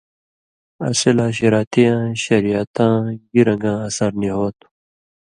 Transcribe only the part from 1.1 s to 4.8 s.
لا شِراتیاں (شریعتاں) گی رن٘گاں اثر نی ہو تُھو۔